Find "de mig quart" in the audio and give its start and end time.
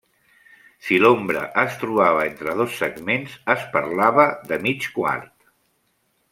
4.53-5.33